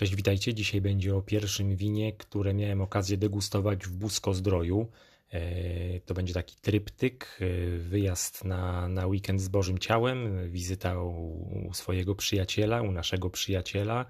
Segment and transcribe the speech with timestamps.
[0.00, 0.54] Cześć, witajcie.
[0.54, 4.86] Dzisiaj będzie o pierwszym winie, które miałem okazję degustować w Busko-Zdroju.
[5.30, 11.68] E, to będzie taki tryptyk, e, wyjazd na, na weekend z Bożym Ciałem, wizyta u,
[11.68, 14.06] u swojego przyjaciela, u naszego przyjaciela.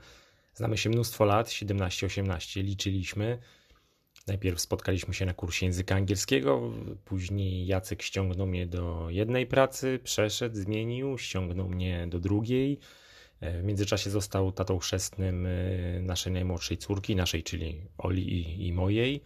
[0.54, 3.38] Znamy się mnóstwo lat, 17-18 liczyliśmy.
[4.26, 6.72] Najpierw spotkaliśmy się na kursie języka angielskiego,
[7.04, 12.78] później Jacek ściągnął mnie do jednej pracy, przeszedł, zmienił, ściągnął mnie do drugiej.
[13.40, 15.50] E, w międzyczasie został tatą chrzestnym e,
[16.00, 19.20] naszej najmłodszej córki, naszej, czyli Oli i, i mojej.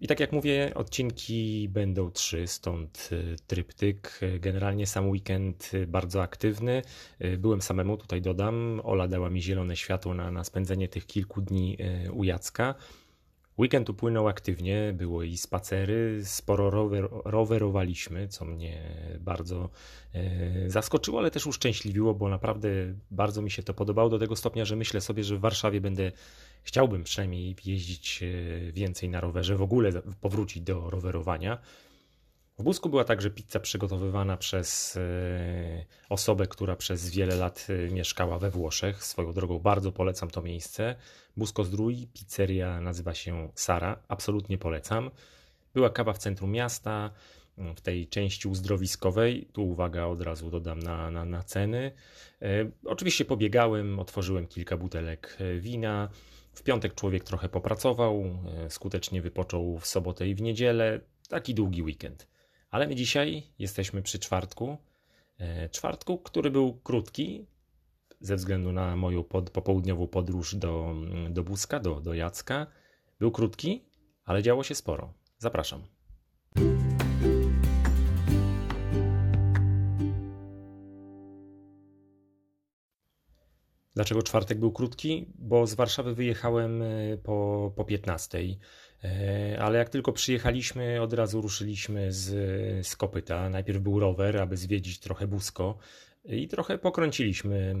[0.00, 4.20] I tak jak mówię, odcinki będą trzy, stąd e, tryptyk.
[4.40, 6.82] Generalnie sam weekend bardzo aktywny.
[7.38, 8.80] Byłem samemu, tutaj dodam.
[8.84, 11.78] Ola dała mi zielone światło na, na spędzenie tych kilku dni
[12.12, 12.74] u Jacka.
[13.58, 18.82] Weekend upłynął aktywnie, było i spacery, sporo rower, rowerowaliśmy, co mnie
[19.20, 19.70] bardzo
[20.14, 22.68] e, zaskoczyło, ale też uszczęśliwiło, bo naprawdę
[23.10, 26.12] bardzo mi się to podobało do tego stopnia, że myślę sobie, że w Warszawie będę,
[26.62, 31.58] chciałbym przynajmniej jeździć e, więcej na rowerze, w ogóle powrócić do rowerowania.
[32.58, 38.38] W Busku była także pizza przygotowywana przez e, osobę, która przez wiele lat e, mieszkała
[38.38, 39.04] we Włoszech.
[39.04, 40.96] Swoją drogą bardzo polecam to miejsce.
[41.36, 43.98] Busko Zdrój, pizzeria nazywa się Sara.
[44.08, 45.10] Absolutnie polecam.
[45.74, 47.10] Była kawa w centrum miasta,
[47.76, 49.48] w tej części uzdrowiskowej.
[49.52, 51.92] Tu uwaga, od razu dodam na, na, na ceny.
[52.42, 56.08] E, oczywiście pobiegałem, otworzyłem kilka butelek wina.
[56.52, 58.24] W piątek człowiek trochę popracował,
[58.68, 61.00] skutecznie wypoczął w sobotę i w niedzielę.
[61.28, 62.33] Taki długi weekend.
[62.74, 64.76] Ale my dzisiaj jesteśmy przy czwartku.
[65.38, 67.46] E, czwartku, który był krótki
[68.20, 70.94] ze względu na moją pod, popołudniową podróż do,
[71.30, 72.66] do Buska, do, do Jacka.
[73.18, 73.84] Był krótki,
[74.24, 75.12] ale działo się sporo.
[75.38, 75.82] Zapraszam.
[83.94, 85.26] Dlaczego czwartek był krótki?
[85.38, 86.86] Bo z Warszawy wyjechałem e,
[87.22, 88.38] po, po 15.
[89.04, 92.26] E, ale jak tylko przyjechaliśmy, od razu ruszyliśmy z,
[92.86, 93.50] z kopyta.
[93.50, 95.78] Najpierw był rower, aby zwiedzić trochę Busko
[96.24, 97.74] i trochę pokręciliśmy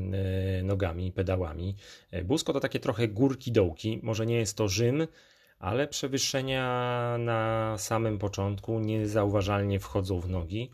[0.58, 1.76] e, nogami, pedałami.
[2.24, 4.00] Busko to takie trochę górki, dołki.
[4.02, 5.06] Może nie jest to Rzym,
[5.58, 6.66] ale przewyższenia
[7.18, 10.70] na samym początku niezauważalnie wchodzą w nogi.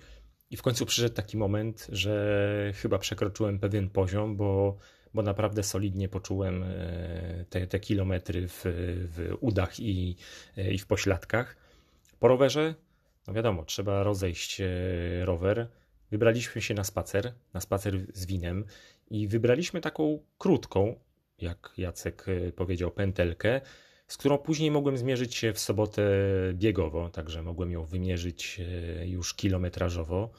[0.50, 4.76] I w końcu przyszedł taki moment, że chyba przekroczyłem pewien poziom, bo
[5.14, 8.62] bo naprawdę solidnie poczułem e, te, te kilometry w,
[9.14, 10.16] w udach i,
[10.56, 11.56] e, i w pośladkach.
[12.18, 12.74] Po rowerze,
[13.26, 14.66] no wiadomo, trzeba rozejść e,
[15.24, 15.68] rower.
[16.10, 18.64] Wybraliśmy się na spacer, na spacer z winem
[19.10, 20.94] i wybraliśmy taką krótką,
[21.38, 23.60] jak Jacek powiedział, pętelkę,
[24.06, 26.02] z którą później mogłem zmierzyć się w sobotę
[26.54, 28.60] biegowo, także mogłem ją wymierzyć
[29.04, 30.30] już kilometrażowo.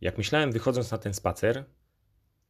[0.00, 1.64] Jak myślałem, wychodząc na ten spacer,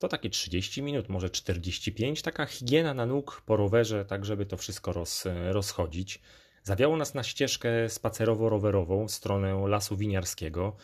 [0.02, 4.56] to takie 30 minut, może 45, taka higiena na nóg po rowerze, tak żeby to
[4.56, 6.20] wszystko roz, rozchodzić.
[6.62, 10.76] Zawiało nas na ścieżkę spacerowo-rowerową w stronę Lasu Winiarskiego.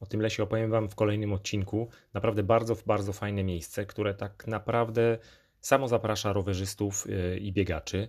[0.00, 1.88] O tym lesie opowiem Wam w kolejnym odcinku.
[2.14, 5.18] Naprawdę bardzo, bardzo fajne miejsce, które tak naprawdę
[5.60, 8.08] samo zaprasza rowerzystów y, i biegaczy.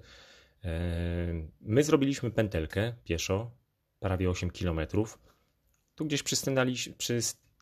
[0.66, 0.68] Y,
[1.62, 3.51] my zrobiliśmy pętelkę pieszo,
[4.00, 4.80] prawie 8 km.
[5.95, 6.94] Tu gdzieś przystępowaliśmy,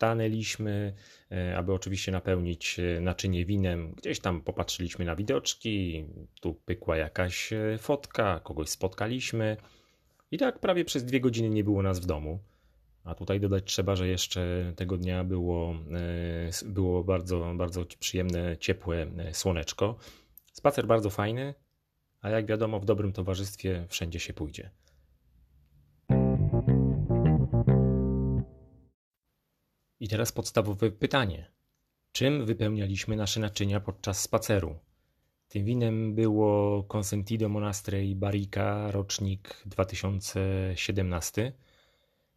[0.02, 0.94] stanęliśmy,
[1.32, 3.92] e, aby oczywiście napełnić e, naczynie winem.
[3.92, 6.04] Gdzieś tam popatrzyliśmy na widoczki,
[6.40, 9.56] tu pykła jakaś e, fotka, kogoś spotkaliśmy.
[10.30, 12.38] I tak prawie przez dwie godziny nie było nas w domu.
[13.04, 15.74] A tutaj dodać trzeba, że jeszcze tego dnia było,
[16.64, 19.98] było bardzo, bardzo przyjemne, ciepłe słoneczko.
[20.52, 21.54] Spacer bardzo fajny,
[22.20, 24.70] a jak wiadomo, w dobrym towarzystwie wszędzie się pójdzie.
[30.02, 31.50] I teraz podstawowe pytanie.
[32.12, 34.78] Czym wypełnialiśmy nasze naczynia podczas spaceru?
[35.48, 41.52] Tym winem było Consentido Monastrey Barrica, rocznik 2017.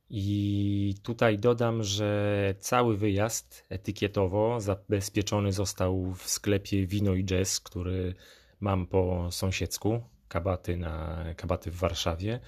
[0.10, 8.16] I tutaj dodam, że cały wyjazd etykietowo zabezpieczony został w sklepie Wino i Jazz, który
[8.60, 12.40] mam po sąsiedzku, kabaty, na, kabaty w Warszawie.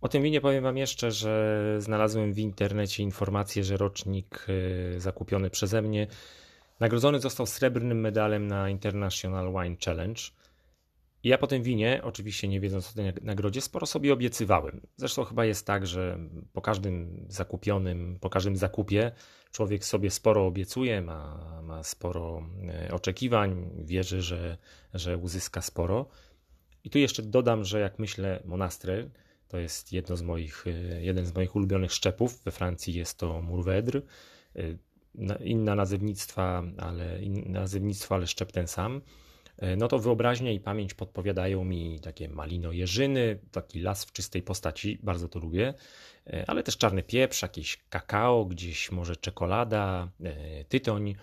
[0.00, 5.50] O tym winie powiem Wam jeszcze, że znalazłem w internecie informację, że rocznik y, zakupiony
[5.50, 6.06] przeze mnie
[6.80, 10.22] nagrodzony został srebrnym medalem na International Wine Challenge.
[11.22, 14.80] I ja po tym winie, oczywiście nie wiedząc o tej nagrodzie, sporo sobie obiecywałem.
[14.96, 16.18] Zresztą chyba jest tak, że
[16.52, 19.12] po każdym zakupionym, po każdym zakupie
[19.52, 22.42] człowiek sobie sporo obiecuje, ma, ma sporo
[22.88, 24.58] y, oczekiwań, wierzy, że,
[24.94, 26.08] że uzyska sporo.
[26.84, 29.10] I tu jeszcze dodam, że jak myślę Monastrel,
[29.50, 32.42] to jest jedno z moich, e, jeden z moich ulubionych szczepów.
[32.44, 34.02] We Francji jest to Mourvèdre.
[34.56, 34.62] E,
[35.44, 39.00] inna nazewnictwa, ale, inne nazewnictwo, ale szczep ten sam.
[39.58, 44.98] e, no to wyobraźnia i pamięć podpowiadają mi takie malino-jeżyny, taki las w czystej postaci,
[45.02, 45.74] bardzo to lubię,
[46.46, 50.08] ale też czarny pieprz, jakieś kakao, gdzieś może czekolada,
[50.68, 51.14] tytoń.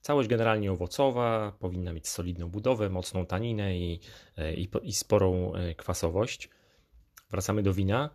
[0.00, 4.00] Całość generalnie owocowa, powinna mieć solidną budowę, mocną taninę i,
[4.56, 6.50] i, i sporą kwasowość.
[7.30, 8.10] Wracamy do wina.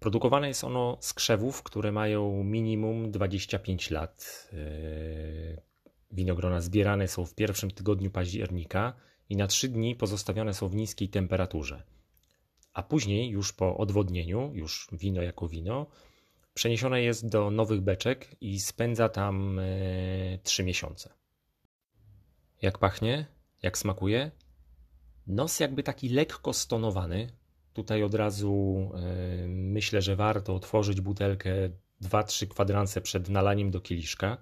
[0.00, 4.48] Produkowane jest ono z krzewów, które mają minimum 25 lat.
[4.52, 5.62] Yy,
[6.10, 8.92] winogrona zbierane są w pierwszym tygodniu października
[9.28, 11.82] i na 3 dni pozostawione są w niskiej temperaturze.
[12.72, 15.86] A później, już po odwodnieniu, już wino jako wino,
[16.54, 19.60] przeniesione jest do nowych beczek i spędza tam
[20.42, 21.12] 3 yy, miesiące.
[22.62, 23.26] Jak pachnie?
[23.62, 24.30] Jak smakuje?
[25.26, 27.30] Nos jakby taki lekko stonowany,
[27.76, 31.50] Tutaj od razu e, myślę, że warto otworzyć butelkę
[32.02, 34.38] 2-3 kwadranse przed nalaniem do kieliszka.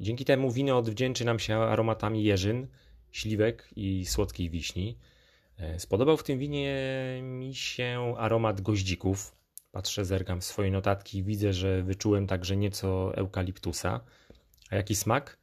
[0.00, 2.66] Dzięki temu wino odwdzięczy nam się aromatami jeżyn,
[3.12, 4.98] śliwek i słodkiej wiśni.
[5.58, 6.76] E, spodobał w tym winie
[7.22, 9.36] mi się aromat goździków.
[9.72, 14.00] Patrzę, zerkam w swoje notatki i widzę, że wyczułem także nieco eukaliptusa.
[14.70, 15.38] A jaki smak?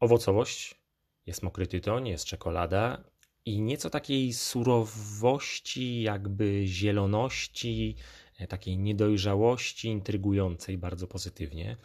[0.00, 0.82] Owocowość.
[1.26, 3.11] Jest mokry tytoń, jest czekolada
[3.46, 7.96] i nieco takiej surowości, jakby zieloności,
[8.38, 11.76] e, takiej niedojrzałości, intrygującej bardzo pozytywnie.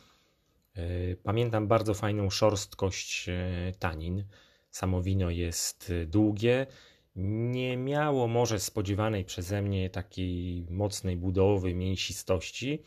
[0.75, 4.23] E, pamiętam bardzo fajną szorstkość e, tanin.
[4.71, 6.67] Samo wino jest długie.
[7.15, 12.83] Nie miało może spodziewanej przeze mnie takiej mocnej budowy, mięsistości,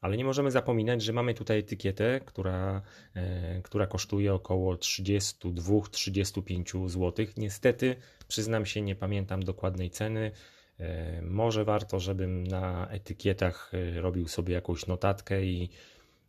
[0.00, 2.82] ale nie możemy zapominać, że mamy tutaj etykietę, która,
[3.14, 7.26] e, która kosztuje około 32-35 zł.
[7.36, 7.96] Niestety,
[8.28, 10.32] przyznam się, nie pamiętam dokładnej ceny.
[10.80, 15.70] E, może warto, żebym na etykietach e, robił sobie jakąś notatkę i,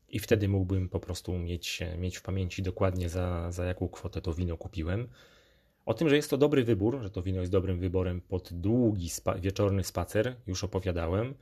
[0.09, 4.33] i wtedy mógłbym po prostu mieć, mieć w pamięci dokładnie za, za jaką kwotę to
[4.33, 5.07] wino kupiłem.
[5.85, 9.09] O tym, że jest to dobry wybór, że to wino jest dobrym wyborem pod długi
[9.09, 11.33] spa wieczorny spacer, już opowiadałem.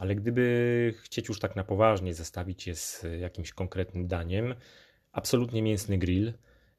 [0.00, 4.54] Ale gdyby chcieć już tak na poważnie zestawić je z jakimś konkretnym daniem,
[5.12, 6.32] absolutnie mięsny grill.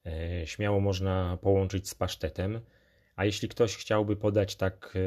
[0.05, 2.61] E, śmiało można połączyć z pasztetem.
[3.15, 4.97] A jeśli ktoś chciałby podać tak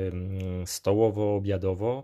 [0.65, 2.03] stołowo-obiadowo,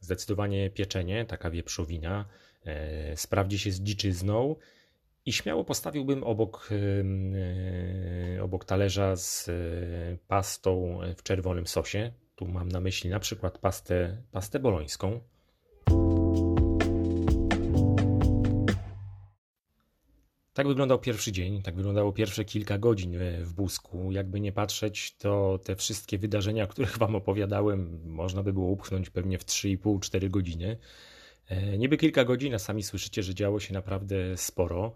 [0.00, 2.24] zdecydowanie pieczenie, taka wieprzowina,
[2.64, 4.56] e, sprawdzi się z dziczyzną
[5.26, 6.70] i śmiało postawiłbym obok,
[8.36, 9.50] e, obok talerza z
[10.28, 12.12] pastą w czerwonym sosie.
[12.36, 15.20] Tu mam na myśli na przykład pastę, pastę bolońską.
[20.56, 24.12] Tak wyglądał pierwszy dzień, tak wyglądało pierwsze kilka godzin e, w Busku.
[24.12, 29.10] Jakby nie patrzeć, to te wszystkie wydarzenia, o których Wam opowiadałem, można by było upchnąć
[29.10, 30.76] pewnie w 3,5-4 godziny.
[31.48, 34.94] E, niby kilka godzin, a sami słyszycie, że działo się naprawdę sporo.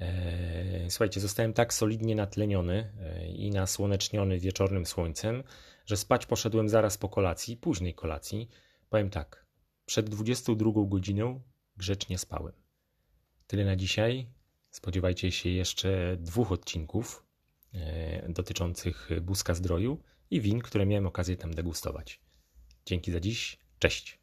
[0.00, 2.92] E, słuchajcie, zostałem tak solidnie natleniony
[3.36, 5.42] i nasłoneczniony wieczornym słońcem,
[5.86, 8.48] że spać poszedłem zaraz po kolacji, późnej kolacji.
[8.90, 9.46] Powiem tak,
[9.86, 11.40] przed 22 godziną
[11.76, 12.52] grzecznie spałem.
[13.46, 14.37] Tyle na dzisiaj.
[14.70, 17.24] Spodziewajcie się jeszcze dwóch odcinków
[17.74, 22.20] e, dotyczących Buzka Zdroju i win, które miałem okazję tam degustować.
[22.86, 23.58] Dzięki za dziś.
[23.78, 24.18] Cześć.